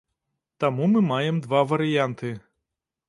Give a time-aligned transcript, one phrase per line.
[0.63, 2.33] Таму мы маем два варыянты.